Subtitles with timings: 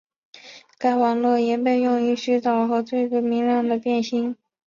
[0.79, 4.35] 该网络也被用于寻找和追逐明亮的变星。